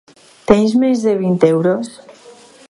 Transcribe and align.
Tens 0.51 0.73
menys 0.83 1.05
de 1.09 1.13
vint 1.21 1.37
euros? 1.51 1.93